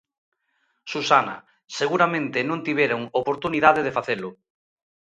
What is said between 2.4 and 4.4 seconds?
non tiveron oportunidade de facelo.